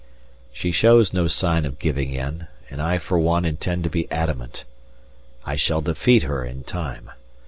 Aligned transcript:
She 0.51 0.71
shows 0.71 1.13
no 1.13 1.27
sign 1.27 1.63
of 1.63 1.77
giving 1.77 2.11
in, 2.11 2.47
and 2.71 2.81
I 2.81 2.97
for 2.97 3.19
one 3.19 3.45
intend 3.45 3.83
to 3.83 3.89
be 3.91 4.09
adamant. 4.09 4.63
I 5.45 5.55
shall 5.55 5.81
defeat 5.81 6.23
her 6.23 6.43
in 6.43 6.63
time. 6.63 7.11